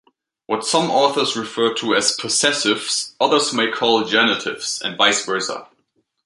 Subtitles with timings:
[0.47, 5.67] What some authors refer to as "possessives", others may call "genitives", and vice versa.